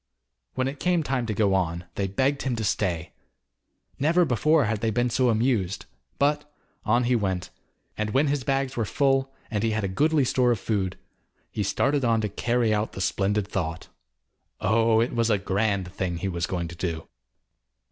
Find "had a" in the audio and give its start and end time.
9.77-9.87